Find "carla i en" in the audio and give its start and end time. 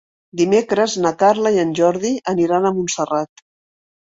1.19-1.75